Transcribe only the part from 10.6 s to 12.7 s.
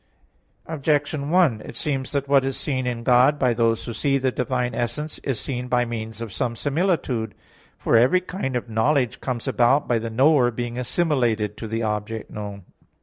assimilated to the object known.